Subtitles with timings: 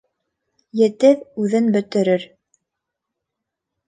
[0.79, 2.25] Етеҙ үҙен бөтөрөр